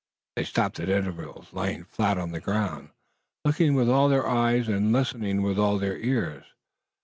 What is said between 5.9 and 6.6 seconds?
ears.